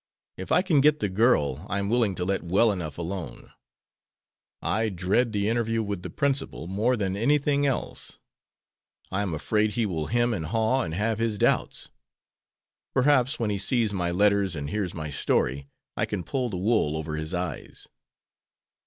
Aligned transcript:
If 0.35 0.51
I 0.51 0.63
can 0.63 0.81
get 0.81 0.99
the 0.99 1.09
girl 1.09 1.67
I 1.69 1.77
am 1.77 1.87
willing 1.87 2.15
to 2.15 2.25
let 2.25 2.41
well 2.41 2.71
enough 2.71 2.97
alone. 2.97 3.51
I 4.59 4.89
dread 4.89 5.31
the 5.31 5.47
interview 5.47 5.83
with 5.83 6.01
the 6.01 6.09
principal 6.09 6.65
more 6.65 6.97
than 6.97 7.15
anything 7.15 7.67
else. 7.67 8.17
I 9.11 9.21
am 9.21 9.35
afraid 9.35 9.73
he 9.73 9.85
will 9.85 10.07
hem 10.07 10.33
and 10.33 10.47
haw, 10.47 10.81
and 10.81 10.95
have 10.95 11.19
his 11.19 11.37
doubts. 11.37 11.91
Perhaps, 12.95 13.39
when 13.39 13.51
he 13.51 13.59
sees 13.59 13.93
my 13.93 14.09
letters 14.09 14.55
and 14.55 14.71
hears 14.71 14.95
my 14.95 15.11
story, 15.11 15.67
I 15.95 16.07
can 16.07 16.23
pull 16.23 16.49
the 16.49 16.57
wool 16.57 16.97
over 16.97 17.15
his 17.15 17.35
eyes." 17.35 17.87